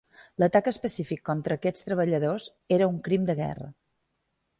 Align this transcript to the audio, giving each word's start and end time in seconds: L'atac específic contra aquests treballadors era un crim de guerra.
L'atac 0.43 0.69
específic 0.69 1.19
contra 1.29 1.57
aquests 1.59 1.85
treballadors 1.89 2.47
era 2.79 2.89
un 2.95 2.99
crim 3.09 3.29
de 3.29 3.37
guerra. 3.41 3.69